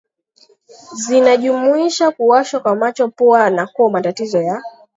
zinajumuisha 0.95 2.11
kuwashwa 2.11 2.59
kwa 2.59 2.75
macho 2.75 3.07
pua 3.07 3.49
na 3.49 3.67
koo 3.67 3.89
matatizo 3.89 4.41
ya 4.41 4.63